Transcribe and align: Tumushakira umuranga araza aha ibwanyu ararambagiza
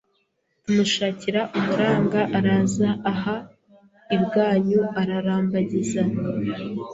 Tumushakira 0.63 1.41
umuranga 1.57 2.19
araza 2.37 2.89
aha 3.11 3.35
ibwanyu 4.15 4.81
ararambagiza 5.01 6.01